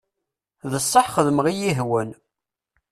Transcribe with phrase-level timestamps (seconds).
[0.71, 2.09] D sseḥ xedmeɣ iyi-ihwan.